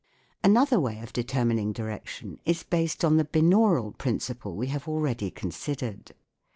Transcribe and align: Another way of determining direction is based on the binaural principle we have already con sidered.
Another 0.43 0.79
way 0.79 0.99
of 1.01 1.13
determining 1.13 1.73
direction 1.73 2.39
is 2.43 2.63
based 2.63 3.05
on 3.05 3.17
the 3.17 3.23
binaural 3.23 3.95
principle 3.95 4.55
we 4.55 4.65
have 4.69 4.87
already 4.87 5.29
con 5.29 5.51
sidered. 5.51 6.13